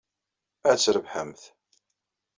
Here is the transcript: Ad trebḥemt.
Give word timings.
Ad 0.69 0.79
trebḥemt. 0.83 1.41